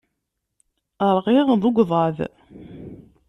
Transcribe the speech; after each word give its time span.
Rɣiɣ 1.15 1.47
deg 1.61 1.75
uḍaḍ. 1.83 2.17